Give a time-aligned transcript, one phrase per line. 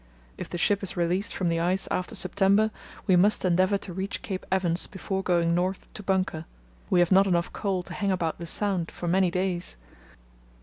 [0.35, 2.71] If the ship is released from the ice after September
[3.05, 6.45] we must endeavour to reach Cape Evans before going north to bunker.
[6.89, 9.77] We have not enough coal to hang about the Sound for many days.